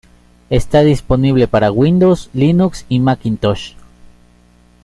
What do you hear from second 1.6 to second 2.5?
Windows,